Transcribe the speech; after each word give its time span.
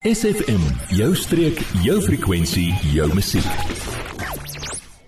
SFM, 0.00 0.62
jou 0.96 1.10
streek, 1.12 1.58
jou 1.84 1.98
frekwensie, 2.00 2.70
jou 2.94 3.04
musiek. 3.12 3.44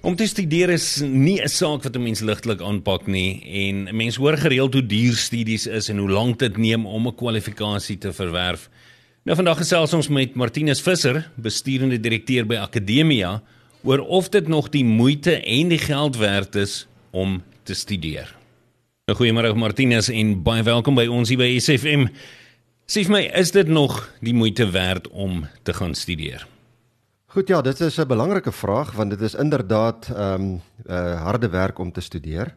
Om 0.05 0.19
te 0.21 0.27
studeer 0.29 0.69
is 0.75 1.01
nie 1.01 1.41
'n 1.41 1.49
saak 1.49 1.85
wat 1.85 1.97
'n 1.97 2.03
mens 2.03 2.21
ligtelik 2.21 2.61
aanpak 2.61 3.07
nie 3.07 3.41
en 3.41 3.97
mense 3.97 4.21
hoor 4.21 4.37
gereeld 4.37 4.75
hoe 4.75 4.87
duur 4.87 5.17
studies 5.17 5.67
is 5.67 5.89
en 5.89 5.99
hoe 5.99 6.11
lank 6.11 6.39
dit 6.39 6.57
neem 6.57 6.87
om 6.87 7.07
'n 7.07 7.15
kwalifikasie 7.15 7.99
te 7.99 8.13
verwerf. 8.13 8.69
Nou 9.25 9.37
vandag 9.37 9.57
gesels 9.57 9.95
ons 9.95 10.09
met 10.09 10.35
Martinus 10.35 10.83
Visser, 10.83 11.31
besturende 11.37 12.01
direkteur 12.01 12.47
by 12.47 12.57
Akademia, 12.57 13.43
oor 13.83 13.99
of 13.99 14.29
dit 14.29 14.49
nog 14.49 14.69
die 14.69 14.85
moeite 14.85 15.41
en 15.41 15.69
die 15.69 15.79
geld 15.79 16.17
werd 16.17 16.55
is 16.55 16.87
om 17.11 17.43
te 17.63 17.75
studeer. 17.75 18.37
Nou 19.07 19.19
goeiemôre 19.19 19.55
Martinus 19.55 20.09
en 20.09 20.43
baie 20.43 20.63
welkom 20.63 20.95
by 20.95 21.07
ons 21.07 21.29
hier 21.29 21.39
by 21.39 21.59
SFM. 21.59 22.09
Sê 22.93 23.07
vir 23.07 23.13
my, 23.15 23.21
is 23.41 23.55
dit 23.57 23.71
nog 23.73 23.95
die 24.21 24.35
moeite 24.37 24.67
werd 24.69 25.07
om 25.17 25.47
te 25.65 25.73
gaan 25.73 25.95
studeer? 25.97 26.43
Goed 27.33 27.49
ja, 27.49 27.63
dit 27.65 27.81
is 27.81 27.97
'n 27.97 28.07
belangrike 28.07 28.53
vraag 28.53 28.93
want 28.93 29.11
dit 29.11 29.21
is 29.21 29.35
inderdaad 29.35 30.09
ehm 30.09 30.43
um, 30.43 30.61
uh, 30.87 31.23
harde 31.23 31.49
werk 31.49 31.79
om 31.79 31.93
te 31.93 32.01
studeer. 32.01 32.55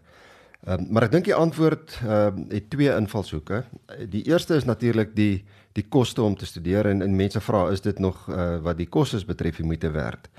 Ehm 0.65 0.79
um, 0.79 0.87
maar 0.91 1.03
ek 1.03 1.11
dink 1.11 1.25
die 1.25 1.35
antwoord 1.35 1.99
ehm 2.03 2.37
um, 2.37 2.45
het 2.49 2.69
twee 2.69 2.95
invalshoeke. 2.95 3.63
Die 4.09 4.25
eerste 4.27 4.55
is 4.55 4.65
natuurlik 4.65 5.15
die 5.15 5.45
die 5.71 5.85
koste 5.87 6.21
om 6.21 6.35
te 6.35 6.45
studeer 6.45 6.85
en 6.85 7.01
en 7.01 7.15
mense 7.15 7.41
vra 7.41 7.69
is 7.69 7.81
dit 7.81 7.99
nog 7.99 8.27
uh, 8.29 8.57
wat 8.57 8.77
die 8.77 8.89
kostes 8.89 9.25
betref 9.25 9.55
die 9.55 9.65
moeite 9.65 9.91
werd. 9.91 10.29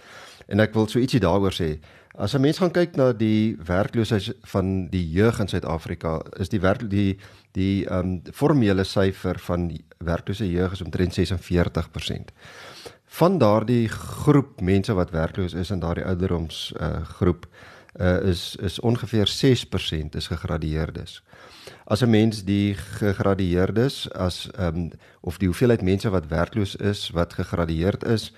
En 0.47 0.61
ek 0.61 0.75
wil 0.75 0.89
so 0.89 0.99
ietsie 0.99 1.21
daaroor 1.21 1.53
sê. 1.53 1.79
As 2.17 2.33
'n 2.35 2.41
mens 2.41 2.59
gaan 2.59 2.71
kyk 2.73 2.97
na 2.97 3.13
die 3.13 3.57
werkloosheid 3.61 4.37
van 4.49 4.89
die 4.89 5.05
jeug 5.11 5.39
in 5.41 5.49
Suid-Afrika, 5.49 6.23
is 6.41 6.49
die 6.49 6.61
werk 6.61 6.89
die 6.91 7.19
die 7.53 7.85
ehm 7.85 7.99
um, 7.99 8.23
formele 8.33 8.85
syfer 8.85 9.39
van 9.39 9.71
werklose 9.99 10.51
jeug 10.51 10.73
is 10.73 10.81
omtrent 10.81 11.13
46%. 11.13 12.33
Van 13.05 13.39
daardie 13.39 13.89
groep 13.89 14.61
mense 14.61 14.95
wat 14.95 15.11
werkloos 15.11 15.55
is 15.55 15.71
in 15.71 15.81
daardie 15.81 16.05
ouderdoms 16.05 16.73
uh, 16.81 17.03
groep 17.05 17.47
uh, 18.01 18.29
is 18.29 18.57
is 18.57 18.81
ongeveer 18.81 19.27
6% 19.29 20.17
is 20.17 20.27
gegradueerdes. 20.27 21.23
As 21.85 22.03
'n 22.03 22.11
mens 22.11 22.45
die 22.45 22.75
gegradueerdes 22.75 24.11
as 24.13 24.49
ehm 24.57 24.77
um, 24.77 24.91
of 25.21 25.37
die 25.39 25.49
hoeveelheid 25.49 25.83
mense 25.83 26.11
wat 26.11 26.29
werkloos 26.29 26.77
is 26.77 27.11
wat 27.11 27.33
gegradueerd 27.33 28.05
is, 28.05 28.33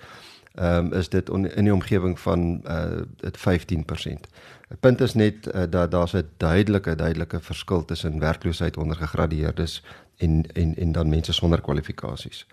ehm 0.59 0.85
um, 0.85 0.93
is 0.93 1.09
dit 1.09 1.29
on, 1.29 1.47
in 1.47 1.63
die 1.63 1.73
omgewing 1.73 2.19
van 2.19 2.61
uh 2.67 3.01
dit 3.15 3.37
15%. 3.37 4.25
Die 4.69 4.79
punt 4.79 5.01
is 5.01 5.13
net 5.13 5.47
uh, 5.47 5.63
dat 5.69 5.91
daar's 5.91 6.13
'n 6.13 6.27
duidelike 6.37 6.95
duidelike 6.95 7.39
verskil 7.39 7.85
tussen 7.85 8.19
werkloosheid 8.19 8.77
onder 8.77 8.97
gegradueerdes 8.97 9.83
en 10.17 10.43
en 10.53 10.75
en 10.75 10.91
dan 10.91 11.09
mense 11.09 11.33
sonder 11.33 11.61
kwalifikasies. 11.61 12.45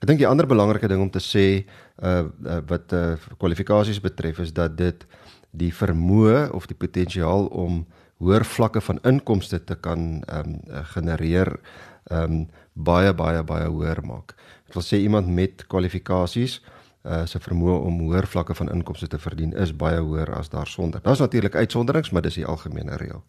Ek 0.00 0.06
dink 0.06 0.18
die 0.18 0.26
ander 0.26 0.46
belangrike 0.46 0.88
ding 0.88 1.00
om 1.00 1.10
te 1.10 1.20
sê 1.20 1.64
uh, 2.02 2.24
uh 2.44 2.58
wat 2.66 2.92
uh 2.92 3.12
kwalifikasies 3.38 4.00
betref 4.00 4.38
is 4.38 4.52
dat 4.52 4.76
dit 4.76 5.06
die 5.50 5.74
vermoë 5.74 6.50
of 6.50 6.66
die 6.66 6.76
potensiaal 6.76 7.46
om 7.46 7.86
hoër 8.16 8.44
vlakke 8.44 8.80
van 8.80 8.98
inkomste 9.02 9.64
te 9.64 9.74
kan 9.74 10.22
ehm 10.26 10.38
um, 10.48 10.84
genereer 10.84 11.60
ehm 12.04 12.22
um, 12.22 12.48
baie 12.72 13.14
baie 13.14 13.42
baie 13.42 13.66
hoër 13.66 14.06
maak. 14.06 14.34
Dit 14.66 14.74
wil 14.74 14.82
sê 14.82 14.96
iemand 14.96 15.26
met 15.28 15.66
kwalifikasies 15.66 16.60
uh 16.60 16.80
se 17.02 17.38
vermoë 17.42 17.80
om 17.82 17.98
hoër 18.00 18.26
vlakke 18.26 18.54
van 18.54 18.70
inkomste 18.70 19.08
te 19.10 19.18
verdien 19.18 19.52
is 19.58 19.72
baie 19.76 19.98
hoër 19.98 20.30
as 20.38 20.48
daar 20.48 20.66
sonder. 20.66 21.00
Daar's 21.02 21.18
natuurlik 21.18 21.54
uitsonderings, 21.54 22.10
maar 22.10 22.22
dis 22.22 22.34
die 22.34 22.46
algemene 22.46 22.96
reël. 22.96 23.24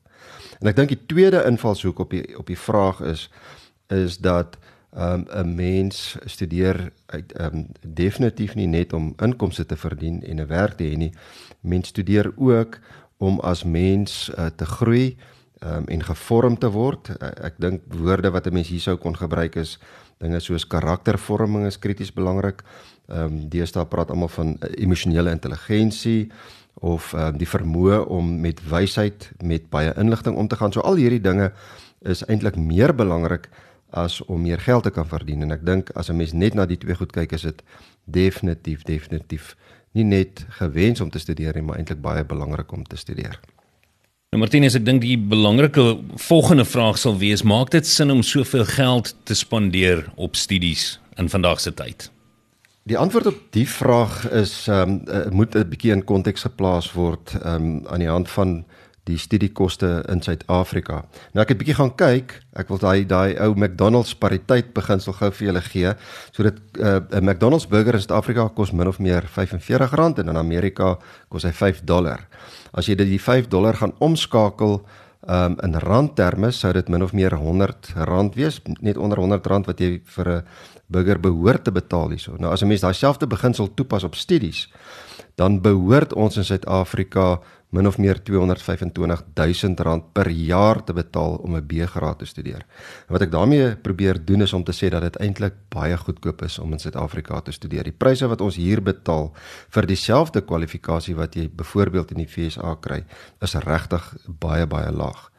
En 0.62 0.70
ek 0.70 0.76
dink 0.76 0.94
die 0.94 1.06
tweede 1.06 1.44
invalshoek 1.50 2.00
op 2.00 2.14
die 2.14 2.38
op 2.38 2.48
die 2.48 2.60
vraag 2.60 3.02
is 3.02 3.30
is 3.90 4.18
dat 4.18 4.58
um, 4.98 5.26
'n 5.30 5.56
mens 5.56 6.18
studeer 6.26 6.92
uit 7.06 7.40
um, 7.40 7.68
definitief 7.82 8.56
nie 8.56 8.68
net 8.68 8.94
om 8.94 9.14
inkomste 9.18 9.66
te 9.66 9.78
verdien 9.78 10.24
en 10.24 10.40
'n 10.42 10.48
werk 10.48 10.78
te 10.78 10.84
hê 10.84 10.98
nie. 10.98 11.14
Mens 11.62 11.88
studeer 11.88 12.34
ook 12.36 12.80
om 13.18 13.40
as 13.40 13.64
mens 13.64 14.32
uh, 14.38 14.46
te 14.46 14.66
groei 14.66 15.18
um, 15.64 15.86
en 15.88 16.04
gevorm 16.04 16.58
te 16.58 16.70
word. 16.70 17.10
Uh, 17.10 17.28
ek 17.50 17.54
dink 17.58 17.82
woorde 17.88 18.32
wat 18.32 18.48
'n 18.48 18.54
mens 18.54 18.68
hier 18.68 18.82
sou 18.82 18.98
kon 18.98 19.16
gebruik 19.18 19.56
is 19.56 19.80
dinge 20.18 20.40
soos 20.40 20.68
karaktervorming 20.68 21.66
is 21.66 21.80
krities 21.80 22.14
belangrik. 22.14 22.64
Ehm 23.08 23.24
um, 23.26 23.50
deesdae 23.50 23.86
praat 23.86 24.10
almal 24.10 24.32
van 24.32 24.56
uh, 24.56 24.70
emosionele 24.80 25.32
intelligensie 25.32 26.32
of 26.74 27.14
ehm 27.14 27.34
um, 27.34 27.38
die 27.38 27.50
vermoë 27.50 28.06
om 28.08 28.40
met 28.42 28.62
wysheid 28.70 29.32
met 29.44 29.70
baie 29.70 29.94
inligting 30.00 30.38
om 30.38 30.48
te 30.48 30.56
gaan. 30.56 30.72
So 30.72 30.80
al 30.82 30.96
hierdie 30.96 31.22
dinge 31.22 31.52
is 32.02 32.24
eintlik 32.26 32.56
meer 32.56 32.96
belangrik 32.96 33.50
as 33.90 34.22
om 34.26 34.42
meer 34.42 34.60
geld 34.60 34.84
te 34.84 34.92
kan 34.92 35.08
verdien 35.08 35.42
en 35.42 35.52
ek 35.52 35.66
dink 35.66 35.92
as 35.96 36.10
'n 36.10 36.18
mens 36.18 36.34
net 36.34 36.54
na 36.54 36.66
die 36.66 36.78
twee 36.78 36.96
goed 36.96 37.12
kyk 37.12 37.32
is 37.32 37.42
dit 37.42 37.64
definitief 38.06 38.84
definitief 38.84 39.56
nie 39.94 40.04
net 40.04 40.46
gewens 40.50 41.02
om 41.02 41.10
te 41.10 41.20
studeer 41.20 41.54
nie 41.54 41.62
maar 41.62 41.78
eintlik 41.78 42.02
baie 42.02 42.24
belangrik 42.24 42.72
om 42.72 42.84
te 42.84 42.98
studeer. 42.98 43.40
Nou 44.34 44.40
Martinus, 44.40 44.74
ek 44.76 44.86
dink 44.86 45.02
die 45.02 45.18
belangrike 45.18 46.00
volgende 46.16 46.66
vraag 46.66 46.98
sal 46.98 47.18
wees, 47.18 47.44
maak 47.44 47.70
dit 47.70 47.86
sin 47.88 48.12
om 48.12 48.24
soveel 48.24 48.66
geld 48.66 49.16
te 49.24 49.36
spandeer 49.36 50.08
op 50.16 50.36
studies 50.36 51.00
in 51.18 51.30
vandag 51.30 51.60
se 51.60 51.74
tyd? 51.74 52.10
Die 52.84 52.98
antwoord 52.98 53.26
op 53.26 53.36
die 53.56 53.68
vraag 53.70 54.26
is 54.30 54.68
ehm 54.68 55.00
um, 55.08 55.32
moet 55.32 55.56
'n 55.56 55.70
bietjie 55.70 55.92
in 55.92 56.04
konteks 56.04 56.42
geplaas 56.44 56.92
word 56.92 57.32
ehm 57.40 57.56
um, 57.56 57.88
aan 57.88 58.00
die 58.00 58.10
hand 58.10 58.30
van 58.30 58.66
die 59.04 59.18
studiekoste 59.18 60.04
in 60.08 60.22
Suid-Afrika. 60.22 61.06
Nou 61.32 61.44
ek 61.44 61.50
het 61.50 61.58
bietjie 61.58 61.76
gaan 61.76 61.96
kyk. 61.96 62.34
Ek 62.54 62.68
wil 62.68 62.78
daai 62.78 63.06
daai 63.08 63.40
ou 63.40 63.54
McDonald's 63.56 64.16
pariteit 64.16 64.74
beginsel 64.74 65.14
gou 65.14 65.32
vir 65.32 65.48
julle 65.48 65.62
gee. 65.62 65.94
So 66.32 66.44
dit 66.44 66.60
uh, 66.80 67.00
'n 67.12 67.24
McDonald's 67.24 67.68
burger 67.68 67.94
in 67.94 68.02
Suid-Afrika 68.02 68.50
kos 68.50 68.72
min 68.72 68.88
of 68.88 69.00
meer 69.00 69.24
R45 69.24 70.20
en 70.20 70.28
in 70.28 70.38
Amerika 70.38 70.98
kos 71.30 71.44
hy 71.44 71.52
5 71.52 71.84
dollar. 71.84 72.28
As 72.74 72.86
jy 72.86 72.96
dit 72.96 73.08
die 73.08 73.22
5 73.22 73.48
dollar 73.48 73.74
gaan 73.74 73.96
omskakel 74.00 74.86
um, 75.28 75.58
in 75.64 75.80
randterme 75.80 76.52
sou 76.52 76.74
dit 76.74 76.90
min 76.90 77.04
of 77.04 77.14
meer 77.14 77.32
R100 77.32 78.36
wees, 78.36 78.62
net 78.82 78.98
onder 78.98 79.20
R100 79.20 79.70
wat 79.70 79.80
jy 79.80 80.02
vir 80.16 80.30
'n 80.30 80.44
burger 80.88 81.20
behoort 81.20 81.64
te 81.64 81.72
betaal 81.72 82.10
hierso. 82.10 82.36
Nou 82.38 82.52
as 82.52 82.62
'n 82.62 82.68
mens 82.68 82.82
daai 82.82 82.94
selfde 82.94 83.28
beginsel 83.28 83.74
toepas 83.74 84.04
op 84.04 84.16
studies, 84.16 84.70
dan 85.36 85.62
behoort 85.62 86.14
ons 86.14 86.38
in 86.38 86.46
Suid-Afrika 86.46 87.40
min 87.74 87.88
of 87.90 87.98
meer 87.98 88.20
225 88.22 88.94
000 88.94 89.84
rand 89.84 90.06
per 90.14 90.30
jaar 90.30 90.84
te 90.84 90.94
betaal 90.94 91.40
om 91.42 91.56
'n 91.56 91.66
B-graad 91.68 92.20
te 92.20 92.26
studeer. 92.26 92.62
En 93.08 93.14
wat 93.18 93.22
ek 93.22 93.32
daarmee 93.32 93.76
probeer 93.76 94.26
doen 94.26 94.42
is 94.42 94.54
om 94.54 94.64
te 94.64 94.72
sê 94.72 94.90
dat 94.90 95.02
dit 95.02 95.16
eintlik 95.16 95.54
baie 95.70 95.98
goedkoop 95.98 96.42
is 96.42 96.60
om 96.60 96.72
in 96.72 96.80
Suid-Afrika 96.80 97.42
te 97.42 97.52
studeer. 97.52 97.84
Die 97.84 97.98
pryse 97.98 98.28
wat 98.28 98.42
ons 98.42 98.56
hier 98.56 98.82
betaal 98.82 99.34
vir 99.70 99.86
dieselfde 99.86 100.42
kwalifikasie 100.42 101.16
wat 101.16 101.36
jy 101.36 101.50
byvoorbeeld 101.50 102.12
in 102.12 102.18
die 102.18 102.28
FSA 102.28 102.76
kry, 102.82 103.04
is 103.42 103.54
regtig 103.54 104.16
baie 104.28 104.68
baie 104.68 104.92
laag. 104.92 105.32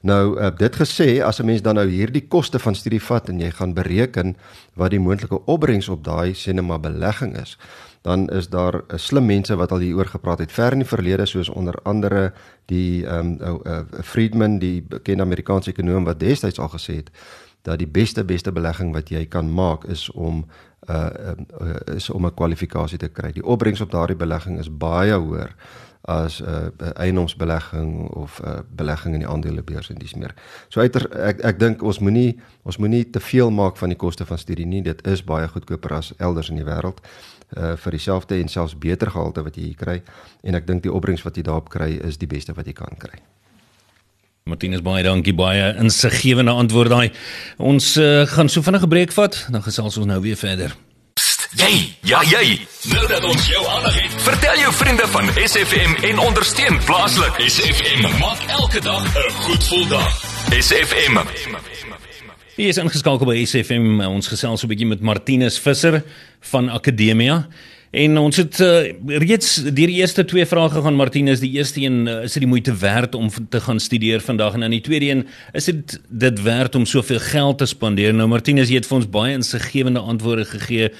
Nou 0.00 0.36
uh, 0.36 0.50
dit 0.56 0.76
gesê, 0.76 1.22
as 1.24 1.40
'n 1.40 1.46
mens 1.46 1.62
dan 1.62 1.74
nou 1.74 1.88
hierdie 1.88 2.28
koste 2.28 2.58
van 2.58 2.74
studie 2.74 3.02
vat 3.02 3.28
en 3.28 3.40
jy 3.40 3.50
gaan 3.50 3.74
bereken 3.74 4.36
wat 4.74 4.90
die 4.90 5.00
moontlike 5.00 5.40
opbrengs 5.46 5.88
op 5.88 6.04
daai 6.04 6.34
sinema 6.34 6.78
belegging 6.78 7.36
is, 7.40 7.58
dan 8.02 8.28
is 8.28 8.48
daar 8.48 8.74
uh, 8.74 8.98
slim 8.98 9.26
mense 9.26 9.56
wat 9.56 9.72
al 9.72 9.78
hieroor 9.78 10.06
gepraat 10.06 10.38
het 10.38 10.52
ver 10.52 10.72
in 10.72 10.84
die 10.84 10.88
verlede 10.88 11.26
soos 11.26 11.48
onder 11.48 11.74
andere 11.82 12.32
die 12.66 13.06
ehm 13.06 13.36
um, 13.40 13.60
uh, 13.66 13.80
Friedman 14.02 14.58
die 14.58 14.82
bekende 14.82 15.22
Amerikaanse 15.22 15.70
ekonom 15.70 16.04
wat 16.04 16.20
destyds 16.20 16.58
al 16.58 16.68
gesê 16.68 16.94
het 17.02 17.10
dat 17.62 17.78
die 17.78 17.90
beste 17.90 18.24
beste 18.24 18.52
belegging 18.52 18.92
wat 18.94 19.08
jy 19.10 19.26
kan 19.26 19.50
maak 19.54 19.84
is 19.84 20.10
om 20.10 20.44
uh, 20.90 21.10
uh 21.60 21.96
is 21.96 22.10
om 22.10 22.26
'n 22.26 22.34
kwalifikasie 22.34 22.98
te 22.98 23.08
kry. 23.08 23.32
Die 23.32 23.44
opbrengs 23.44 23.80
op 23.80 23.90
daardie 23.90 24.16
belegging 24.16 24.58
is 24.58 24.70
baie 24.70 25.14
hoër 25.14 25.54
as 26.06 26.40
'n 26.40 26.44
uh, 26.46 26.88
eiendomsbelegging 26.94 28.08
of 28.08 28.40
'n 28.40 28.48
uh, 28.48 28.58
belegging 28.68 29.14
in 29.14 29.20
die 29.20 29.28
aandelebeurs 29.28 29.90
en 29.90 29.98
dis 29.98 30.14
meer. 30.14 30.34
So 30.68 30.80
uiter 30.80 31.10
ek 31.10 31.40
ek 31.40 31.58
dink 31.58 31.82
ons 31.82 31.98
moenie 31.98 32.40
ons 32.62 32.76
moenie 32.76 33.10
te 33.10 33.20
veel 33.20 33.50
maak 33.50 33.76
van 33.76 33.88
die 33.88 33.98
koste 33.98 34.26
van 34.26 34.38
studie 34.38 34.66
nie. 34.66 34.82
Dit 34.82 35.06
is 35.06 35.24
baie 35.24 35.48
goedkoper 35.48 35.92
as 35.92 36.12
elders 36.16 36.48
in 36.48 36.56
die 36.56 36.64
wêreld 36.64 37.00
uh 37.56 37.76
vir 37.76 37.90
dieselfde 37.92 38.40
en 38.40 38.48
selfs 38.48 38.78
beter 38.78 39.10
gehalte 39.10 39.42
wat 39.42 39.56
jy 39.56 39.62
hier 39.62 39.76
kry 39.78 40.02
en 40.42 40.54
ek 40.54 40.66
dink 40.66 40.82
die 40.82 40.92
opbrengs 40.92 41.22
wat 41.22 41.36
jy 41.36 41.42
daarop 41.42 41.68
kry 41.68 41.98
is 42.02 42.18
die 42.18 42.26
beste 42.26 42.52
wat 42.52 42.66
jy 42.66 42.72
kan 42.72 42.96
kry. 42.98 43.18
Martinus 44.46 44.82
baie 44.82 45.02
dankie 45.02 45.34
baie 45.34 45.74
insiggewende 45.82 46.52
antwoord 46.54 46.90
daai. 46.90 47.10
Ons 47.58 47.96
uh, 47.96 48.26
gaan 48.30 48.48
so 48.48 48.62
vinnig 48.62 48.82
'n 48.82 48.88
breek 48.88 49.12
vat, 49.12 49.46
dan 49.50 49.62
gesels 49.62 49.98
ons 49.98 50.06
nou 50.06 50.20
weer 50.20 50.36
verder. 50.36 50.85
Jy, 51.54 51.94
ja 52.02 52.18
jy. 52.26 52.58
Nou 52.90 53.06
dat 53.06 53.24
ons 53.24 53.46
jou 53.46 53.60
aandag 53.70 53.94
het, 53.94 54.14
vertel 54.26 54.58
jou 54.58 54.72
vriende 54.74 55.06
van 55.12 55.28
SFM 55.44 55.94
en 56.08 56.18
ondersteun 56.18 56.78
plaaslik. 56.84 57.38
SFM 57.46 58.02
maak 58.18 58.42
elke 58.48 58.80
dag 58.80 59.04
'n 59.06 59.30
goed 59.30 59.62
gevoel 59.62 59.86
dag. 59.86 60.10
SFM. 60.50 61.18
Hier 62.56 62.68
is 62.68 62.76
ingeskakel 62.76 63.26
by 63.26 63.44
SFM. 63.44 64.00
Ons 64.00 64.26
gesels 64.26 64.60
so 64.60 64.66
'n 64.66 64.68
bietjie 64.68 64.86
met 64.86 65.00
Martinus 65.00 65.58
Visser 65.58 66.02
van 66.40 66.68
Akademia. 66.68 67.46
En 67.96 68.18
ons 68.20 68.36
het 68.36 68.58
uh, 68.60 68.90
reeds 69.22 69.54
deur 69.64 69.88
die 69.88 70.02
eerste 70.02 70.24
twee 70.28 70.44
vrae 70.44 70.68
gegaan 70.68 70.98
Martinus, 70.98 71.40
die 71.40 71.54
eerste 71.56 71.80
een 71.80 72.02
uh, 72.04 72.18
is 72.26 72.34
dit 72.36 72.42
die 72.44 72.50
moeite 72.50 72.74
werd 72.76 73.14
om 73.16 73.30
te 73.32 73.60
gaan 73.64 73.80
studeer 73.80 74.20
vandag 74.20 74.58
en 74.58 74.66
dan 74.66 74.74
die 74.74 74.82
tweede 74.84 75.08
een 75.08 75.22
is 75.56 75.70
dit 75.70 75.94
dit 76.08 76.42
werd 76.44 76.76
om 76.76 76.84
soveel 76.84 77.22
geld 77.24 77.58
te 77.62 77.68
spandeer. 77.70 78.12
Nou 78.12 78.28
Martinus, 78.28 78.68
jy 78.68 78.82
het 78.82 78.88
vir 78.90 78.98
ons 78.98 79.08
baie 79.08 79.38
insiggewende 79.38 80.02
antwoorde 80.04 80.44
gegee 80.50 80.90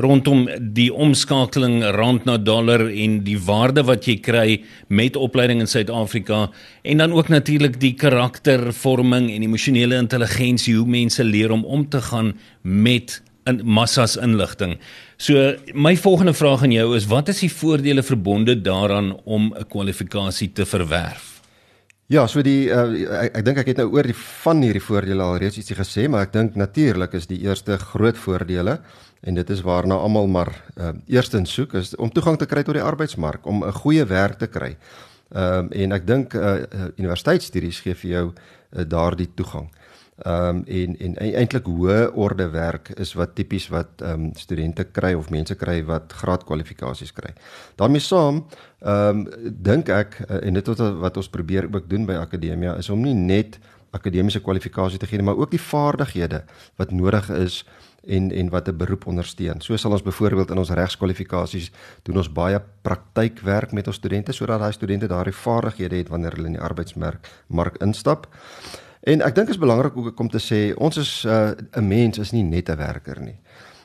rondom 0.00 0.46
die 0.78 0.88
omskakeling 0.92 1.82
rand 1.96 2.24
na 2.24 2.38
dollar 2.40 2.86
en 2.88 3.20
die 3.28 3.36
waarde 3.36 3.84
wat 3.84 4.08
jy 4.08 4.16
kry 4.24 4.56
met 4.88 5.20
opleiding 5.20 5.60
in 5.60 5.68
Suid-Afrika 5.68 6.46
en 6.88 7.04
dan 7.04 7.12
ook 7.12 7.28
natuurlik 7.32 7.76
die 7.84 7.92
karaktervorming 8.00 9.28
en 9.34 9.44
emosionele 9.44 10.00
intelligensie 10.00 10.78
hoe 10.80 10.88
mense 10.88 11.24
leer 11.24 11.52
om 11.52 11.64
om 11.64 11.88
te 11.88 12.00
gaan 12.00 12.32
met 12.62 13.20
in 13.46 13.62
massas 13.64 14.16
inligting. 14.16 14.76
So 15.16 15.54
my 15.74 15.96
volgende 15.96 16.34
vraag 16.34 16.62
aan 16.62 16.74
jou 16.74 16.96
is 16.96 17.06
wat 17.06 17.28
is 17.28 17.40
die 17.44 17.52
voordele 17.52 18.02
verbonde 18.02 18.60
daaraan 18.60 19.14
om 19.24 19.54
'n 19.54 19.66
kwalifikasie 19.68 20.52
te 20.52 20.66
verwerf? 20.66 21.36
Ja, 22.06 22.26
so 22.26 22.42
die 22.42 22.68
uh, 22.70 22.84
ek, 23.24 23.32
ek 23.40 23.44
dink 23.44 23.58
ek 23.58 23.66
het 23.66 23.78
nou 23.82 23.88
oor 23.96 24.06
die 24.06 24.14
van 24.14 24.60
hierdie 24.62 24.82
voordele 24.82 25.22
al 25.22 25.40
reeds 25.42 25.56
ietsie 25.58 25.74
gesê, 25.74 26.04
maar 26.08 26.28
ek 26.28 26.36
dink 26.36 26.54
natuurlik 26.54 27.16
is 27.18 27.26
die 27.26 27.40
eerste 27.42 27.78
groot 27.82 28.16
voordele 28.16 28.76
en 29.26 29.34
dit 29.34 29.50
is 29.50 29.62
waarna 29.66 29.94
almal 29.94 30.28
maar 30.30 30.52
uh, 30.78 30.92
eerstens 31.10 31.50
soek 31.50 31.74
is 31.74 31.96
om 31.96 32.12
toegang 32.14 32.38
te 32.38 32.46
kry 32.46 32.62
tot 32.62 32.78
die 32.78 32.84
arbeidsmark, 32.84 33.46
om 33.46 33.64
'n 33.64 33.72
goeie 33.82 34.04
werk 34.06 34.38
te 34.38 34.46
kry. 34.46 34.76
Ehm 35.34 35.66
um, 35.66 35.72
en 35.72 35.92
ek 35.92 36.06
dink 36.06 36.34
uh, 36.34 36.62
universiteitsstudies 36.94 37.80
gee 37.82 37.94
vir 37.94 38.10
jou 38.10 38.26
uh, 38.30 38.84
daardie 38.86 39.32
toegang. 39.34 39.66
Ehm 40.16 40.48
um, 40.48 40.62
en 40.64 40.96
en 40.96 41.16
eintlik 41.20 41.66
hoë 41.68 42.14
orde 42.16 42.46
werk 42.48 42.88
is 42.96 43.10
wat 43.12 43.34
tipies 43.36 43.66
wat 43.68 44.00
ehm 44.00 44.12
um, 44.12 44.30
studente 44.34 44.84
kry 44.84 45.12
of 45.12 45.28
mense 45.30 45.54
kry 45.54 45.82
wat 45.84 46.12
graadkwalifikasies 46.12 47.12
kry. 47.12 47.34
daarmee 47.76 48.00
saam 48.00 48.46
ehm 48.80 49.18
um, 49.18 49.26
dink 49.62 49.88
ek 49.88 50.16
uh, 50.28 50.38
en 50.40 50.54
dit 50.54 50.66
wat 50.66 50.80
wat 51.00 51.16
ons 51.16 51.28
probeer 51.28 51.68
ook 51.68 51.90
doen 51.90 52.06
by 52.06 52.14
akademia 52.14 52.76
is 52.76 52.88
om 52.90 53.02
nie 53.02 53.14
net 53.14 53.58
akademiese 53.90 54.40
kwalifikasie 54.40 54.98
te 54.98 55.06
gee 55.06 55.22
maar 55.22 55.36
ook 55.36 55.50
die 55.50 55.60
vaardighede 55.60 56.44
wat 56.76 56.90
nodig 56.90 57.28
is 57.30 57.64
en 58.06 58.32
en 58.32 58.48
wat 58.48 58.68
'n 58.68 58.76
beroep 58.76 59.06
ondersteun. 59.06 59.60
So 59.60 59.76
sal 59.76 59.90
ons 59.90 60.02
byvoorbeeld 60.02 60.50
in 60.50 60.58
ons 60.58 60.70
regskwalifikasies 60.70 61.70
doen 62.02 62.16
ons 62.16 62.32
baie 62.32 62.62
praktykwerk 62.82 63.72
met 63.72 63.86
ons 63.86 63.96
studente 63.96 64.32
sodat 64.32 64.60
daai 64.60 64.72
studente 64.72 65.06
daardie 65.06 65.34
vaardighede 65.34 65.96
het 65.96 66.08
wanneer 66.08 66.32
hulle 66.32 66.46
in 66.46 66.52
die 66.52 66.62
arbeidsmark 66.62 67.28
mark 67.46 67.76
instap. 67.76 68.26
En 69.06 69.22
ek 69.22 69.36
dink 69.36 69.46
dit 69.46 69.54
is 69.54 69.62
belangrik 69.62 69.96
ook 69.96 70.20
om 70.20 70.28
te 70.28 70.40
sê 70.42 70.60
ons 70.82 70.96
is 70.98 71.10
uh, 71.24 71.54
'n 71.54 71.66
uh, 71.78 71.82
mens 71.82 72.18
is 72.18 72.32
nie 72.34 72.42
net 72.42 72.68
'n 72.68 72.76
werker 72.76 73.20
nie. 73.22 73.38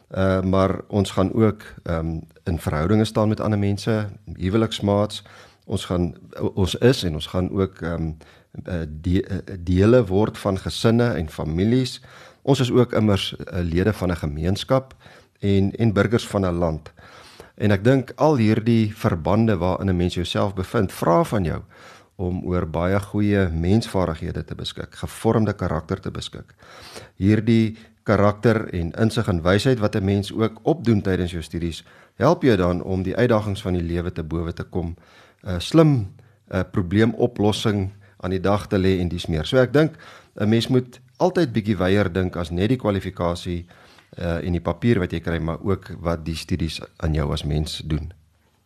Uh 0.10 0.42
maar 0.42 0.82
ons 0.88 1.12
gaan 1.12 1.34
ook 1.34 1.62
um, 1.84 2.22
in 2.44 2.60
verhoudinge 2.60 3.06
staan 3.06 3.28
met 3.28 3.40
ander 3.40 3.60
mense, 3.60 4.10
huweliksmaats. 4.36 5.24
Ons 5.66 5.86
gaan 5.86 6.16
ons 6.54 6.76
is 6.76 7.04
en 7.04 7.14
ons 7.14 7.28
gaan 7.28 7.52
ook 7.52 7.82
um, 7.82 8.18
die 8.88 9.26
dele 9.60 10.06
word 10.06 10.38
van 10.38 10.58
gesinne 10.58 11.14
en 11.14 11.30
families. 11.30 12.02
Ons 12.42 12.60
is 12.60 12.72
ook 12.72 12.94
immers 12.94 13.36
lede 13.48 13.94
van 13.94 14.10
'n 14.10 14.16
gemeenskap 14.26 14.96
en 15.40 15.72
en 15.72 15.94
burgers 15.94 16.28
van 16.28 16.46
'n 16.46 16.58
land. 16.58 16.92
En 17.56 17.72
ek 17.72 17.84
dink 17.84 18.12
al 18.16 18.36
hierdie 18.36 18.96
verbande 18.96 19.58
waarin 19.58 19.90
'n 19.90 19.96
mens 19.96 20.14
jouself 20.14 20.54
bevind, 20.54 20.92
vra 20.92 21.24
van 21.24 21.44
jou 21.44 21.62
om 22.22 22.42
oor 22.48 22.68
baie 22.70 23.00
goeie 23.00 23.48
mensvaardighede 23.50 24.44
te 24.46 24.56
beskik, 24.56 24.96
gevormde 25.02 25.54
karakter 25.58 26.02
te 26.02 26.12
beskik. 26.14 26.54
Hierdie 27.18 27.78
karakter 28.08 28.64
en 28.74 28.92
insig 29.02 29.28
en 29.30 29.42
wysheid 29.46 29.80
wat 29.80 29.96
'n 29.96 30.06
mens 30.06 30.34
ook 30.34 30.60
opdoen 30.64 31.02
tydens 31.02 31.32
jou 31.32 31.42
studies, 31.44 31.84
help 32.16 32.44
jou 32.44 32.58
dan 32.58 32.84
om 32.84 33.04
die 33.04 33.16
uitdagings 33.16 33.62
van 33.62 33.74
die 33.74 33.84
lewe 33.84 34.12
te 34.12 34.24
bowe 34.24 34.54
te 34.54 34.64
kom, 34.64 34.96
'n 35.44 35.50
uh, 35.50 35.60
slim 35.60 36.14
uh, 36.52 36.62
probleemoplossing 36.72 37.90
aan 38.18 38.30
die 38.30 38.40
dag 38.40 38.68
te 38.68 38.78
lê 38.78 39.00
en 39.00 39.08
dis 39.08 39.28
meer. 39.28 39.46
So 39.46 39.58
ek 39.58 39.74
dink 39.74 39.98
'n 40.36 40.50
mens 40.50 40.68
moet 40.68 41.00
altyd 41.18 41.54
bietjie 41.54 41.78
weier 41.78 42.14
dink 42.14 42.36
as 42.36 42.50
net 42.50 42.70
die 42.70 42.78
kwalifikasie 42.78 43.66
uh, 44.18 44.46
en 44.46 44.52
die 44.52 44.62
papier 44.62 45.00
wat 45.00 45.12
jy 45.12 45.20
kry, 45.20 45.40
maar 45.40 45.62
ook 45.62 45.94
wat 46.02 46.26
die 46.26 46.36
studies 46.36 46.82
aan 46.98 47.14
jou 47.14 47.32
as 47.34 47.44
mens 47.44 47.82
doen. 47.86 48.12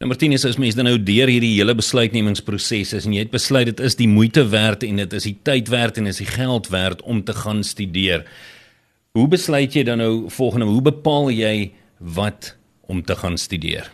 Nou 0.05 0.11
Martinus, 0.13 0.43
as 0.45 0.59
mens 0.61 0.75
dan 0.77 0.85
nou 0.85 0.99
deur 1.01 1.25
hierdie 1.33 1.55
hele 1.55 1.73
besluitnemingsproses 1.73 2.91
is 2.93 3.05
en 3.07 3.13
jy 3.15 3.23
het 3.23 3.31
besluit 3.33 3.65
dit 3.71 3.79
is 3.87 3.95
die 3.97 4.05
moeite 4.05 4.43
werd 4.51 4.83
en 4.85 4.99
dit 5.01 5.13
is 5.17 5.25
die 5.25 5.33
tyd 5.49 5.71
werd 5.73 5.95
en 5.97 6.05
is 6.11 6.19
die 6.21 6.27
geld 6.29 6.67
werd 6.69 6.99
om 7.09 7.23
te 7.25 7.33
gaan 7.33 7.63
studeer. 7.65 8.21
Hoe 9.17 9.25
besluit 9.31 9.73
jy 9.73 9.81
dan 9.87 9.97
nou 10.03 10.27
volgende 10.29 10.67
hoe 10.69 10.83
bepaal 10.85 11.31
jy 11.33 11.71
wat 11.97 12.51
om 12.85 13.01
te 13.01 13.17
gaan 13.17 13.39
studeer? 13.41 13.89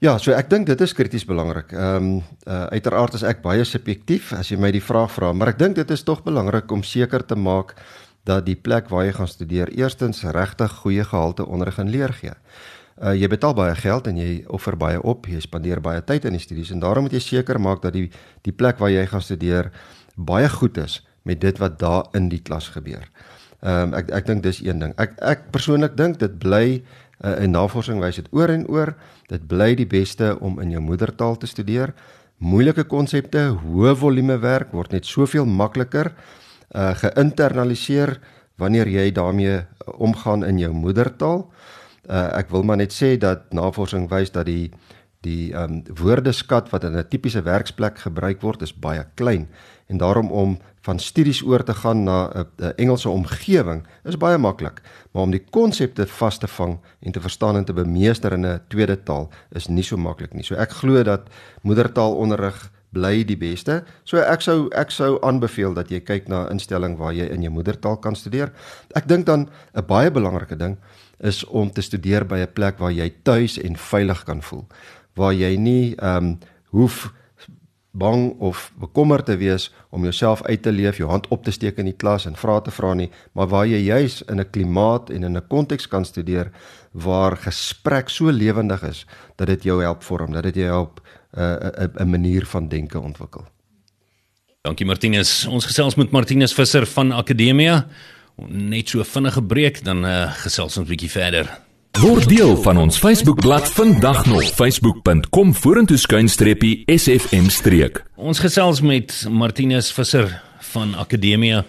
Ja, 0.00 0.14
so 0.16 0.32
ek 0.32 0.48
dink 0.48 0.64
dit 0.70 0.80
is 0.80 0.96
krities 0.96 1.28
belangrik. 1.28 1.76
Ehm 1.76 2.08
um, 2.08 2.22
uh, 2.48 2.62
uiteraard 2.72 3.20
is 3.20 3.26
ek 3.28 3.44
baie 3.44 3.68
subjektief 3.68 4.32
as 4.38 4.48
jy 4.48 4.56
my 4.56 4.70
die 4.72 4.80
vraag 4.80 5.12
vra, 5.12 5.34
maar 5.36 5.52
ek 5.52 5.60
dink 5.60 5.76
dit 5.76 5.92
is 5.92 6.06
tog 6.08 6.24
belangrik 6.24 6.72
om 6.72 6.86
seker 6.88 7.20
te 7.20 7.36
maak 7.36 7.76
dat 8.24 8.48
die 8.48 8.56
plek 8.56 8.88
waar 8.88 9.04
jy 9.04 9.12
gaan 9.20 9.28
studeer 9.28 9.76
eerstens 9.76 10.24
regtig 10.24 10.80
goeie 10.80 11.04
gehalte 11.04 11.44
onderrig 11.44 11.76
en 11.84 11.92
leer 11.92 12.16
gee. 12.16 12.32
Uh, 12.94 13.10
jy 13.18 13.26
betaal 13.26 13.56
baie 13.58 13.74
geld 13.74 14.06
en 14.06 14.18
jy 14.20 14.44
offer 14.54 14.76
baie 14.78 15.00
op, 15.02 15.26
jy 15.26 15.40
spandeer 15.42 15.80
baie 15.82 16.02
tyd 16.06 16.28
in 16.28 16.36
die 16.36 16.42
studies 16.42 16.70
en 16.70 16.78
daarom 16.78 17.08
moet 17.08 17.16
jy 17.16 17.22
seker 17.24 17.58
maak 17.58 17.82
dat 17.82 17.96
die 17.96 18.06
die 18.46 18.54
plek 18.54 18.78
waar 18.78 18.92
jy 18.92 19.02
gaan 19.10 19.24
studeer 19.24 19.72
baie 20.14 20.46
goed 20.48 20.78
is 20.78 21.00
met 21.26 21.40
dit 21.42 21.58
wat 21.58 21.80
daar 21.80 22.06
in 22.14 22.28
die 22.30 22.38
klas 22.38 22.68
gebeur. 22.70 23.08
Ehm 23.64 23.90
um, 23.90 23.96
ek 23.98 24.12
ek 24.14 24.26
dink 24.28 24.44
dis 24.44 24.60
een 24.62 24.78
ding. 24.78 24.92
Ek 25.00 25.16
ek 25.18 25.50
persoonlik 25.50 25.96
dink 25.98 26.20
dit 26.20 26.38
bly 26.38 26.84
uh, 27.24 27.42
in 27.42 27.50
navorsing 27.50 27.98
wys 27.98 28.20
dit 28.20 28.28
oor 28.30 28.52
en 28.52 28.66
oor, 28.70 28.94
dit 29.28 29.42
bly 29.48 29.72
die 29.74 29.88
beste 29.90 30.34
om 30.40 30.60
in 30.62 30.70
jou 30.70 30.82
moedertaal 30.84 31.34
te 31.40 31.50
studeer. 31.50 31.94
Moeilike 32.38 32.84
konsepte, 32.84 33.48
hoë 33.64 33.94
volume 33.96 34.38
werk 34.38 34.70
word 34.76 34.92
net 34.92 35.06
soveel 35.08 35.46
makliker 35.46 36.12
uh 36.74 36.92
geïnternaliseer 36.98 38.18
wanneer 38.58 38.86
jy 38.86 39.10
daarmee 39.10 39.64
omgaan 39.98 40.44
in 40.44 40.58
jou 40.58 40.72
moedertaal. 40.72 41.48
Uh, 42.08 42.38
ek 42.38 42.50
wil 42.50 42.62
maar 42.62 42.76
net 42.76 42.92
sê 42.92 43.16
dat 43.16 43.52
navorsing 43.52 44.08
wys 44.10 44.30
dat 44.30 44.46
die 44.46 44.70
die 45.24 45.52
ehm 45.54 45.72
um, 45.72 45.96
woordeskat 45.96 46.70
wat 46.70 46.84
in 46.84 46.96
'n 46.96 47.08
tipiese 47.08 47.42
werksplek 47.42 47.98
gebruik 47.98 48.42
word 48.42 48.62
is 48.62 48.74
baie 48.74 49.06
klein 49.14 49.48
en 49.86 49.96
daarom 49.96 50.30
om 50.30 50.58
van 50.84 50.98
studies 50.98 51.42
oor 51.42 51.64
te 51.64 51.74
gaan 51.74 52.04
na 52.04 52.46
'n 52.58 52.72
Engelse 52.76 53.08
omgewing 53.08 53.86
is 54.04 54.16
baie 54.16 54.38
maklik, 54.38 54.82
maar 55.12 55.22
om 55.22 55.30
die 55.30 55.44
konsepte 55.50 56.06
vas 56.06 56.38
te 56.38 56.46
vang 56.46 56.78
en 57.00 57.12
te 57.12 57.20
verstaan 57.20 57.56
en 57.56 57.64
te 57.64 57.72
bemeester 57.72 58.32
in 58.32 58.46
'n 58.46 58.60
tweede 58.68 59.02
taal 59.02 59.30
is 59.52 59.68
nie 59.68 59.82
so 59.82 59.96
maklik 59.96 60.34
nie. 60.34 60.42
So 60.42 60.54
ek 60.54 60.70
glo 60.70 61.02
dat 61.02 61.28
moedertaalonderrig 61.62 62.70
bly 62.92 63.24
die 63.24 63.36
beste. 63.36 63.82
So 64.04 64.18
ek 64.18 64.40
sou 64.40 64.68
ek 64.72 64.90
sou 64.90 65.18
aanbeveel 65.22 65.74
dat 65.74 65.90
jy 65.90 66.00
kyk 66.00 66.28
na 66.28 66.44
'n 66.44 66.50
instelling 66.50 66.96
waar 66.96 67.12
jy 67.12 67.26
in 67.26 67.42
jou 67.42 67.52
moedertaal 67.52 67.96
kan 67.96 68.14
studeer. 68.14 68.52
Ek 68.94 69.08
dink 69.08 69.26
dan 69.26 69.48
'n 69.74 69.86
baie 69.86 70.10
belangrike 70.10 70.56
ding 70.56 70.78
is 71.18 71.44
om 71.44 71.70
te 71.70 71.80
studeer 71.80 72.26
by 72.26 72.38
'n 72.38 72.52
plek 72.52 72.78
waar 72.78 72.92
jy 72.92 73.12
tuis 73.22 73.58
en 73.58 73.76
veilig 73.76 74.24
kan 74.24 74.42
voel. 74.42 74.66
Waar 75.14 75.34
jy 75.34 75.56
nie 75.56 75.94
ehm 75.96 76.16
um, 76.16 76.38
hoef 76.70 77.12
bang 77.94 78.34
of 78.38 78.72
bekommerd 78.78 79.26
te 79.26 79.36
wees 79.36 79.68
om 79.90 80.02
jouself 80.02 80.42
uit 80.42 80.62
te 80.62 80.72
leef, 80.72 80.96
jou 80.96 81.10
hand 81.10 81.28
op 81.28 81.44
te 81.44 81.50
steek 81.54 81.78
in 81.78 81.84
die 81.84 81.96
klas 81.96 82.26
en 82.26 82.34
vrae 82.36 82.62
te 82.66 82.74
vra 82.74 82.94
nie, 82.98 83.10
maar 83.32 83.46
waar 83.52 83.66
jy 83.70 83.78
juis 83.86 84.22
in 84.22 84.40
'n 84.40 84.50
klimaat 84.50 85.10
en 85.10 85.22
in 85.22 85.36
'n 85.36 85.46
konteks 85.48 85.86
kan 85.88 86.04
studeer 86.04 86.50
waar 86.90 87.36
gesprek 87.36 88.08
so 88.08 88.30
lewendig 88.30 88.82
is 88.82 89.06
dat 89.36 89.46
dit 89.46 89.62
jou 89.62 89.82
help 89.82 90.02
vorm, 90.02 90.32
dat 90.32 90.42
dit 90.42 90.54
jou 90.54 90.66
help 90.66 91.00
'n 91.36 91.40
uh, 91.40 92.04
'n 92.04 92.10
manier 92.10 92.46
van 92.46 92.68
denke 92.68 93.00
ontwikkel. 93.00 93.44
Dankie 94.62 94.86
Martinus. 94.86 95.46
Ons 95.46 95.66
gesels 95.66 95.94
met 95.94 96.10
Martinus 96.10 96.54
Visser 96.54 96.86
van 96.86 97.12
Akademia 97.12 97.86
net 98.48 98.88
so 98.88 99.04
vinnige 99.04 99.42
breek 99.42 99.84
dan 99.84 100.04
uh, 100.04 100.32
gesels 100.42 100.76
ons 100.76 100.86
'n 100.86 100.90
bietjie 100.90 101.10
verder. 101.10 101.50
Word 102.00 102.28
deel 102.28 102.56
van 102.56 102.76
ons 102.76 102.98
Facebookblad 102.98 103.70
vandag 103.70 104.26
nog 104.26 104.42
facebook.com 104.42 105.54
vorentoe 105.54 105.96
skuinstreepie 105.96 106.82
sfm 106.86 107.48
streek. 107.48 108.02
Ons 108.16 108.38
gesels 108.42 108.80
met 108.80 109.26
Martinus 109.30 109.92
Visser 109.92 110.42
van 110.72 110.94
Akademia. 110.94 111.64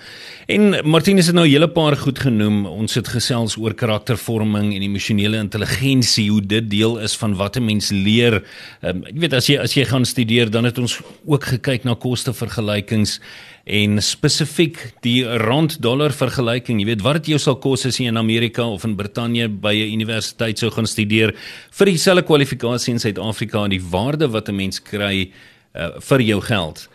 En 0.46 0.76
Martinus 0.86 1.26
het 1.26 1.36
nou 1.36 1.48
'n 1.48 1.52
hele 1.52 1.68
paar 1.68 1.98
goed 1.98 2.20
genoem. 2.20 2.66
Ons 2.66 2.94
het 2.96 3.08
gesels 3.08 3.58
oor 3.58 3.74
karaktervorming 3.74 4.76
en 4.76 4.82
emosionele 4.82 5.38
intelligensie, 5.38 6.30
hoe 6.30 6.46
dit 6.46 6.70
deel 6.70 7.00
is 7.00 7.16
van 7.18 7.36
wat 7.36 7.56
'n 7.56 7.66
mens 7.66 7.90
leer. 7.90 8.44
Um, 8.82 9.04
jy 9.06 9.20
weet 9.20 9.34
as 9.34 9.48
jy 9.48 9.58
as 9.58 9.74
jy 9.74 9.86
gaan 9.86 10.06
studeer, 10.06 10.50
dan 10.50 10.64
het 10.64 10.78
ons 10.78 11.02
ook 11.26 11.44
gekyk 11.44 11.84
na 11.84 11.96
kostevergelykings 11.96 13.20
en 13.66 14.02
spesifiek 14.02 14.94
die 15.02 15.24
rand 15.26 15.82
dollar 15.82 16.14
vergelyking. 16.14 16.80
Jy 16.80 16.86
weet 16.86 17.02
wat 17.02 17.14
dit 17.14 17.26
jou 17.34 17.40
sal 17.40 17.56
kos 17.56 17.86
as 17.86 17.98
jy 17.98 18.06
in 18.06 18.18
Amerika 18.18 18.66
of 18.68 18.84
in 18.84 18.96
Brittanje 18.96 19.50
by 19.50 19.74
'n 19.74 19.94
universiteit 19.94 20.60
sou 20.60 20.70
gaan 20.70 20.86
studeer 20.86 21.34
vir 21.72 21.86
dieselfde 21.86 22.24
kwalifikasie 22.24 22.94
in 22.94 23.00
Suid-Afrika 23.00 23.64
en 23.64 23.70
die 23.70 23.82
waarde 23.82 24.28
wat 24.28 24.50
'n 24.50 24.56
mens 24.56 24.80
kry 24.80 25.32
uh, 25.76 25.90
vir 26.00 26.22
jou 26.22 26.42
geld. 26.42 26.88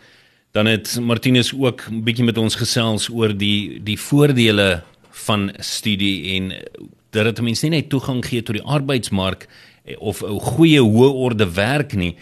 Dan 0.51 0.65
het 0.65 0.99
Martinus 0.99 1.53
ook 1.53 1.87
'n 1.89 2.03
bietjie 2.03 2.25
met 2.25 2.37
ons 2.37 2.55
gesels 2.55 3.09
oor 3.09 3.37
die 3.37 3.79
die 3.83 3.99
voordele 3.99 4.83
van 5.09 5.51
studie 5.57 6.35
en 6.35 6.53
dat 7.09 7.23
dit 7.23 7.41
mense 7.41 7.65
nie 7.65 7.77
net 7.77 7.89
toegang 7.89 8.25
gee 8.25 8.43
tot 8.43 8.55
die 8.55 8.65
arbeidsmark 8.65 9.47
of 9.97 10.23
'n 10.23 10.39
goeie 10.39 10.81
hoë 10.81 11.13
orde 11.13 11.53
werk 11.53 11.93
nie 11.93 12.15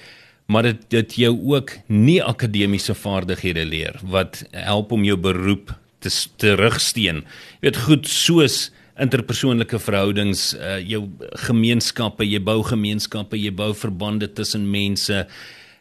maar 0.50 0.66
dit 0.66 0.82
dit 0.90 1.16
jou 1.16 1.34
ook 1.54 1.76
nie 1.88 2.24
akademiese 2.24 2.96
vaardighede 2.98 3.66
leer 3.66 4.00
wat 4.02 4.42
help 4.52 4.92
om 4.92 5.04
jou 5.06 5.18
beroep 5.18 5.76
te 6.00 6.10
terugsteen. 6.42 7.24
Jy 7.60 7.68
weet 7.68 7.82
goed 7.86 8.08
soos 8.10 8.70
interpersoonlike 9.00 9.80
verhoudings, 9.80 10.54
uh, 10.58 10.80
jou 10.84 11.06
gemeenskappe, 11.46 12.26
jy 12.28 12.42
bou 12.44 12.58
gemeenskappe, 12.68 13.38
jy 13.40 13.52
bou 13.56 13.72
verbande 13.78 14.28
tussen 14.34 14.66
mense. 14.72 15.22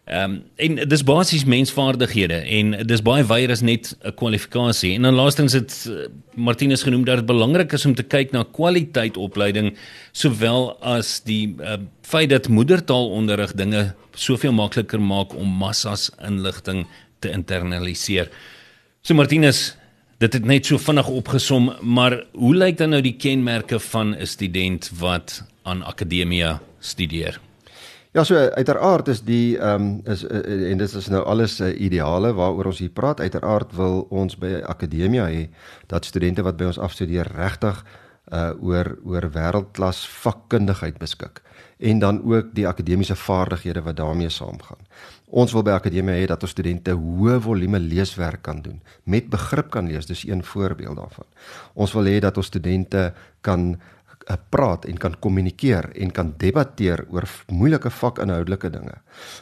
Ehm 0.09 0.31
um, 0.33 0.43
en 0.57 0.89
dis 0.89 1.03
basies 1.05 1.45
mensvaardighede 1.45 2.37
en 2.57 2.71
dis 2.89 3.03
baie 3.05 3.25
wyer 3.29 3.51
as 3.53 3.61
net 3.61 3.91
'n 4.01 4.15
kwalifikasie. 4.17 4.95
En 4.95 5.03
dan 5.03 5.15
laastens 5.15 5.53
het 5.53 5.85
uh, 5.89 6.07
Martinus 6.35 6.83
genoem 6.83 7.05
dat 7.05 7.17
dit 7.17 7.27
belangrik 7.27 7.73
is 7.73 7.85
om 7.85 7.95
te 7.95 8.03
kyk 8.03 8.31
na 8.33 8.45
kwaliteit 8.53 9.17
opleiding 9.17 9.77
sowel 10.13 10.81
as 10.81 11.21
die 11.25 11.55
uh, 11.61 11.77
feit 12.03 12.31
dat 12.31 12.49
moedertaalonderrig 12.49 13.53
dinge 13.53 13.95
soveel 14.15 14.53
makliker 14.53 15.01
maak 15.01 15.35
om 15.35 15.49
massas 15.49 16.11
inligting 16.25 16.87
te 17.19 17.31
internaliseer. 17.31 18.31
So 19.03 19.15
Martinus, 19.15 19.77
dit 20.19 20.33
het 20.33 20.45
net 20.45 20.67
so 20.67 20.79
vinnig 20.79 21.09
opgesom, 21.09 21.75
maar 21.83 22.25
hoe 22.33 22.55
lyk 22.55 22.79
dan 22.79 22.91
nou 22.91 23.03
die 23.03 23.17
kenmerke 23.17 23.79
van 23.81 24.17
'n 24.17 24.27
student 24.27 24.91
wat 24.99 25.45
aan 25.63 25.83
akademia 25.83 26.61
studeer? 26.81 27.41
Ja, 28.13 28.25
so 28.25 28.37
uiteraard 28.37 29.09
is 29.09 29.21
die 29.23 29.59
ehm 29.59 29.83
um, 29.83 30.01
is 30.05 30.25
uh, 30.25 30.71
en 30.71 30.79
dit 30.79 30.93
is 30.95 31.09
nou 31.13 31.25
alles 31.25 31.61
uh, 31.61 31.81
ideale 31.81 32.33
waaroor 32.33 32.71
ons 32.73 32.79
hier 32.79 32.91
praat. 32.91 33.21
Uiteraard 33.21 33.75
wil 33.77 34.07
ons 34.09 34.37
by 34.41 34.63
akademia 34.65 35.27
hê 35.29 35.49
dat 35.87 36.09
studente 36.09 36.43
wat 36.43 36.57
by 36.57 36.71
ons 36.73 36.81
afstudeer 36.81 37.29
regtig 37.37 37.85
uh 38.33 38.53
oor 38.61 38.97
oor 39.05 39.29
wêreldklas 39.33 40.03
vakkundigheid 40.09 40.99
beskik 41.01 41.41
en 41.79 41.99
dan 41.99 42.19
ook 42.25 42.51
die 42.53 42.67
akademiese 42.69 43.17
vaardighede 43.17 43.83
wat 43.83 43.97
daarmee 43.97 44.29
saamgaan. 44.29 44.81
Ons 45.27 45.53
wil 45.53 45.63
by 45.63 45.77
akademie 45.77 46.17
hê 46.17 46.27
dat 46.27 46.43
ons 46.43 46.53
studente 46.53 46.93
hoë 46.97 47.39
volume 47.45 47.79
leeswerk 47.79 48.43
kan 48.43 48.63
doen, 48.63 48.81
met 49.05 49.29
begrip 49.31 49.71
kan 49.71 49.87
lees, 49.87 50.07
dis 50.07 50.25
een 50.27 50.43
voorbeeld 50.45 50.97
daarvan. 50.97 51.29
Ons 51.75 51.95
wil 51.95 52.11
hê 52.11 52.19
dat 52.25 52.37
ons 52.37 52.47
studente 52.47 53.13
kan 53.41 53.77
praat 54.37 54.85
en 54.85 54.99
kan 55.01 55.15
kommunikeer 55.19 55.91
en 55.97 56.11
kan 56.13 56.35
debatteer 56.37 57.05
oor 57.09 57.25
moeilike 57.49 57.91
vakinhoudelike 57.91 58.71
dinge. 58.71 58.99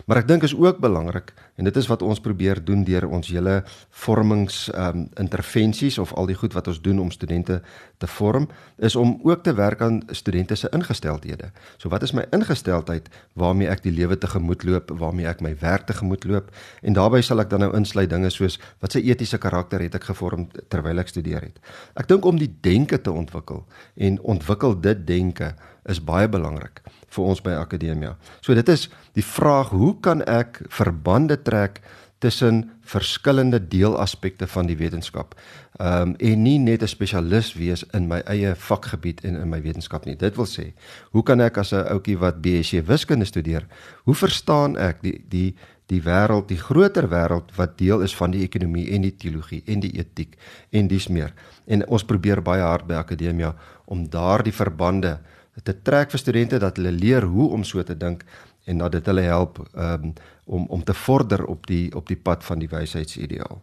Maar 0.07 0.23
ek 0.23 0.29
dink 0.29 0.47
is 0.47 0.55
ook 0.55 0.79
belangrik 0.79 1.33
en 1.57 1.65
dit 1.65 1.77
is 1.77 1.89
wat 1.91 2.03
ons 2.03 2.21
probeer 2.21 2.61
doen 2.65 2.85
deur 2.85 3.09
ons 3.09 3.29
hele 3.33 3.63
vormings 4.05 4.71
um, 4.75 5.09
intervensies 5.21 5.99
of 5.99 6.13
al 6.15 6.29
die 6.31 6.37
goed 6.39 6.55
wat 6.55 6.69
ons 6.69 6.81
doen 6.81 7.01
om 7.03 7.11
studente 7.11 7.61
te 7.99 8.07
vorm 8.07 8.49
is 8.77 8.97
om 8.97 9.17
ook 9.25 9.43
te 9.43 9.55
werk 9.55 9.81
aan 9.81 10.03
studente 10.11 10.55
se 10.55 10.69
ingesteldhede. 10.73 11.51
So 11.77 11.89
wat 11.89 12.03
is 12.03 12.13
my 12.13 12.27
ingesteldheid 12.31 13.09
waarmee 13.33 13.69
ek 13.73 13.83
die 13.83 13.93
lewe 13.93 14.19
tegemoet 14.19 14.65
loop, 14.65 14.91
waarmee 14.91 15.27
ek 15.27 15.41
my 15.41 15.55
werk 15.61 15.87
tegemoet 15.89 16.25
loop 16.29 16.53
en 16.83 16.97
daarbey 16.97 17.23
sal 17.25 17.41
ek 17.41 17.51
dan 17.51 17.65
nou 17.65 17.73
insluit 17.77 18.11
dinge 18.11 18.31
soos 18.31 18.61
wat 18.85 18.93
se 18.93 19.03
etiese 19.03 19.41
karakter 19.43 19.83
het 19.83 19.97
ek 19.97 20.11
gevorm 20.13 20.49
terwyl 20.69 21.01
ek 21.01 21.11
studeer 21.13 21.49
het. 21.49 21.61
Ek 21.97 22.09
dink 22.09 22.25
om 22.25 22.39
die 22.39 22.53
denke 22.63 23.01
te 23.01 23.13
ontwikkel 23.13 23.65
en 23.97 24.21
ontwikkel 24.23 24.76
dit 24.81 25.07
denke 25.07 25.55
is 25.85 26.03
baie 26.03 26.29
belangrik 26.29 26.83
vir 27.09 27.25
ons 27.25 27.43
by 27.43 27.55
akademia. 27.57 28.17
So 28.41 28.55
dit 28.55 28.69
is 28.69 28.89
die 29.15 29.25
vraag 29.25 29.69
hoe 29.69 29.95
kan 30.01 30.23
ek 30.23 30.63
verbande 30.69 31.43
trek 31.43 31.81
tussen 32.19 32.71
verskillende 32.87 33.61
deelaspekte 33.69 34.47
van 34.47 34.67
die 34.67 34.77
wetenskap. 34.77 35.35
Ehm 35.77 36.03
um, 36.03 36.15
en 36.17 36.43
nie 36.43 36.59
net 36.59 36.83
'n 36.83 36.89
spesialis 36.89 37.53
wees 37.55 37.85
in 37.93 38.09
my 38.09 38.23
eie 38.25 38.55
vakgebied 38.55 39.21
en 39.25 39.37
in 39.37 39.49
my 39.49 39.63
wetenskap 39.63 40.05
nie. 40.05 40.17
Dit 40.17 40.37
wil 40.37 40.47
sê, 40.47 40.73
hoe 41.11 41.23
kan 41.23 41.41
ek 41.41 41.59
as 41.59 41.73
'n 41.73 41.87
ouetjie 41.93 42.19
wat 42.19 42.41
BSc 42.41 42.87
wiskunde 42.87 43.25
studeer, 43.25 43.67
hoe 44.05 44.15
verstaan 44.15 44.77
ek 44.77 45.03
die 45.03 45.25
die 45.29 45.57
die 45.91 46.01
wêreld, 46.03 46.49
die 46.51 46.59
groter 46.59 47.07
wêreld 47.11 47.53
wat 47.57 47.77
deel 47.79 48.03
is 48.03 48.15
van 48.17 48.35
die 48.35 48.43
ekonomie 48.43 48.89
en 48.97 49.07
die 49.07 49.15
teologie 49.15 49.63
en 49.67 49.81
die 49.85 49.93
etiek 50.01 50.35
en 50.71 50.89
dis 50.91 51.09
meer. 51.09 51.35
En 51.67 51.87
ons 51.87 52.05
probeer 52.05 52.43
baie 52.43 52.63
hard 52.63 52.89
by 52.89 52.99
akademia 52.99 53.55
om 53.87 54.09
daardie 54.11 54.55
verbande 54.55 55.19
te 55.63 55.75
trek 55.83 56.11
vir 56.13 56.21
studente 56.21 56.59
dat 56.61 56.77
hulle 56.77 56.93
leer 56.93 57.25
hoe 57.25 57.49
om 57.55 57.65
so 57.65 57.83
te 57.83 57.97
dink 57.97 58.25
en 58.67 58.83
dat 58.83 58.97
dit 58.97 59.07
hulle 59.07 59.23
help 59.23 59.61
um, 59.75 60.13
om 60.45 60.67
om 60.75 60.83
te 60.85 60.95
vorder 60.95 61.45
op 61.47 61.67
die 61.67 61.95
op 61.95 62.09
die 62.11 62.19
pad 62.19 62.45
van 62.45 62.59
die 62.59 62.69
wysheidsideaal. 62.69 63.63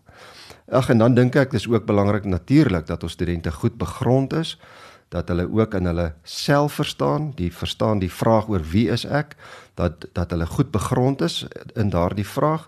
Ag 0.72 0.90
en 0.90 1.04
dan 1.04 1.16
dink 1.16 1.36
ek 1.36 1.52
dis 1.52 1.68
ook 1.68 1.86
belangrik 1.86 2.26
natuurlik 2.26 2.88
dat 2.88 3.04
ons 3.04 3.14
studente 3.14 3.52
goed 3.52 3.76
begrond 3.78 4.34
is 4.34 4.56
dat 5.14 5.30
hulle 5.30 5.46
ook 5.52 5.76
in 5.78 5.86
hulle 5.86 6.08
self 6.24 6.80
verstaan, 6.82 7.32
die 7.38 7.52
verstaan 7.54 8.02
die 8.02 8.12
vraag 8.12 8.50
oor 8.50 8.64
wie 8.72 8.88
is 8.90 9.06
ek, 9.06 9.36
dat 9.78 10.08
dat 10.18 10.34
hulle 10.34 10.50
goed 10.50 10.72
begrond 10.74 11.22
is 11.22 11.46
in 11.78 11.94
daardie 11.94 12.28
vraag, 12.28 12.68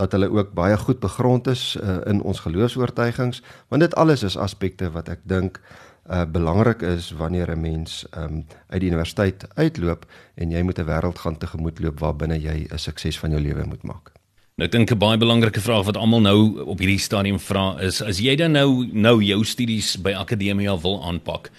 dat 0.00 0.12
hulle 0.16 0.30
ook 0.32 0.54
baie 0.56 0.76
goed 0.76 1.00
begrond 1.00 1.46
is 1.52 1.76
uh, 1.76 1.98
in 2.08 2.22
ons 2.22 2.40
geloofs-oortuigings, 2.40 3.42
want 3.68 3.84
dit 3.84 3.94
alles 3.94 4.24
is 4.24 4.38
aspekte 4.40 4.88
wat 4.96 5.08
ek 5.12 5.20
dink 5.28 5.60
uh, 5.60 6.24
belangrik 6.24 6.82
is 6.82 7.12
wanneer 7.20 7.52
'n 7.52 7.60
mens 7.60 8.06
um, 8.16 8.46
uit 8.68 8.80
die 8.80 8.88
universiteit 8.88 9.46
uitloop 9.54 10.06
en 10.34 10.50
jy 10.50 10.62
moet 10.62 10.78
'n 10.78 10.88
wêreld 10.88 11.18
gaan 11.18 11.38
tegemoet 11.38 11.78
loop 11.78 12.00
waar 12.00 12.16
binne 12.16 12.40
jy 12.40 12.66
'n 12.72 12.78
sukses 12.78 13.18
van 13.18 13.30
jou 13.30 13.40
lewe 13.40 13.64
moet 13.64 13.82
maak. 13.82 14.12
Nou 14.56 14.66
ek 14.66 14.72
dink 14.72 14.90
'n 14.90 14.98
baie 14.98 15.18
belangrike 15.18 15.60
vraag 15.60 15.84
wat 15.84 15.96
almal 15.96 16.20
nou 16.20 16.64
op 16.64 16.78
hierdie 16.78 16.98
stadium 16.98 17.38
vra 17.38 17.80
is 17.80 18.02
as 18.02 18.18
jy 18.18 18.36
dan 18.36 18.52
nou 18.52 18.86
nou 18.92 19.22
jou 19.22 19.44
studies 19.44 19.96
by 19.96 20.12
akademia 20.12 20.76
wil 20.80 21.04
aanpak, 21.04 21.50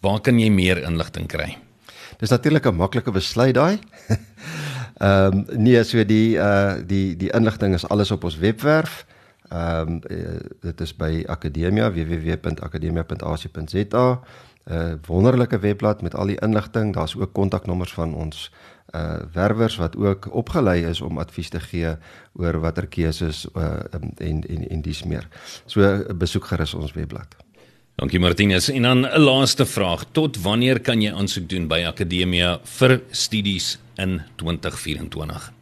waar 0.00 0.20
kan 0.20 0.38
jy 0.38 0.50
meer 0.50 0.82
inligting 0.82 1.28
kry? 1.28 1.58
Dis 2.18 2.30
natuurlik 2.30 2.66
'n 2.66 2.74
maklike 2.74 3.10
besluit 3.10 3.54
daai. 3.54 3.78
Ehm 4.98 5.32
um, 5.32 5.44
nee, 5.62 5.84
so 5.84 6.04
die 6.04 6.36
uh 6.36 6.74
die 6.86 7.16
die 7.16 7.30
inligting 7.30 7.74
is 7.74 7.88
alles 7.88 8.10
op 8.10 8.24
ons 8.24 8.38
webwerf. 8.38 9.06
Ehm 9.48 9.88
um, 9.88 10.00
dit 10.60 10.80
is 10.80 10.96
by 10.96 11.24
Akademia 11.26 11.92
www.akademia.ac.za. 11.92 14.20
'n 14.68 14.74
uh, 14.74 14.92
Wonderlike 15.06 15.58
webblad 15.58 16.02
met 16.02 16.14
al 16.14 16.26
die 16.26 16.40
inligting. 16.40 16.94
Daar's 16.94 17.16
ook 17.16 17.32
kontaknommers 17.32 17.92
van 17.92 18.14
ons 18.14 18.52
uh 18.94 19.16
werwers 19.32 19.76
wat 19.76 19.96
ook 19.96 20.32
opgelei 20.32 20.84
is 20.84 21.00
om 21.00 21.18
advies 21.18 21.48
te 21.48 21.60
gee 21.60 21.96
oor 22.32 22.60
watter 22.60 22.86
keuses 22.86 23.48
uh 23.54 23.72
en 24.16 24.48
en 24.48 24.68
en 24.68 24.82
dis 24.82 25.04
meer. 25.04 25.28
So 25.66 26.04
besoek 26.14 26.44
gerus 26.44 26.74
ons 26.74 26.92
webblad. 26.92 27.47
Dankie 27.98 28.20
Martinus. 28.20 28.68
En 28.70 28.82
dan 28.82 29.00
'n 29.00 29.18
laaste 29.18 29.66
vraag. 29.66 30.04
Tot 30.12 30.42
wanneer 30.42 30.80
kan 30.80 31.00
jy 31.00 31.12
aansoek 31.12 31.48
doen 31.48 31.66
by 31.66 31.84
Akademia 31.86 32.60
vir 32.62 33.02
studies 33.10 33.78
in 33.94 34.22
2024? 34.36 35.52